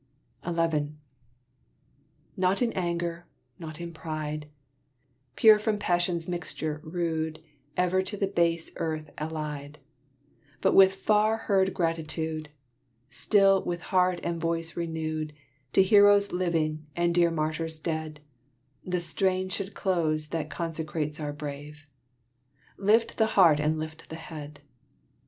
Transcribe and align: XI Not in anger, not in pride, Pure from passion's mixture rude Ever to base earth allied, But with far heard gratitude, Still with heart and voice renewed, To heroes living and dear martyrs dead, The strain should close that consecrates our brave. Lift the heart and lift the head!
XI 0.43 0.93
Not 2.35 2.63
in 2.63 2.73
anger, 2.73 3.27
not 3.59 3.79
in 3.79 3.93
pride, 3.93 4.49
Pure 5.35 5.59
from 5.59 5.77
passion's 5.77 6.27
mixture 6.27 6.81
rude 6.83 7.39
Ever 7.77 8.01
to 8.01 8.17
base 8.25 8.71
earth 8.77 9.11
allied, 9.19 9.77
But 10.59 10.73
with 10.73 10.95
far 10.95 11.37
heard 11.37 11.75
gratitude, 11.75 12.49
Still 13.11 13.63
with 13.63 13.81
heart 13.93 14.19
and 14.23 14.41
voice 14.41 14.75
renewed, 14.75 15.33
To 15.73 15.83
heroes 15.83 16.31
living 16.31 16.87
and 16.95 17.13
dear 17.13 17.29
martyrs 17.29 17.77
dead, 17.77 18.21
The 18.83 18.99
strain 18.99 19.49
should 19.49 19.75
close 19.75 20.29
that 20.29 20.49
consecrates 20.49 21.19
our 21.19 21.31
brave. 21.31 21.85
Lift 22.75 23.17
the 23.17 23.27
heart 23.37 23.59
and 23.59 23.77
lift 23.77 24.09
the 24.09 24.15
head! 24.15 24.61